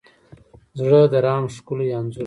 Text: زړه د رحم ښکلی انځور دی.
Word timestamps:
زړه 0.79 0.99
د 1.11 1.13
رحم 1.25 1.45
ښکلی 1.55 1.87
انځور 1.97 2.17
دی. 2.17 2.19